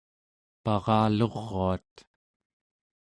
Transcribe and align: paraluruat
paraluruat 0.63 1.93